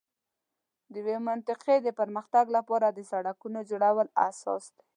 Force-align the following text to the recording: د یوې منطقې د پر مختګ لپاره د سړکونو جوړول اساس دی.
د 0.91 0.93
یوې 1.01 1.17
منطقې 1.29 1.75
د 1.81 1.87
پر 1.97 2.07
مختګ 2.17 2.45
لپاره 2.57 2.87
د 2.91 2.99
سړکونو 3.11 3.59
جوړول 3.69 4.07
اساس 4.29 4.63
دی. 4.75 4.83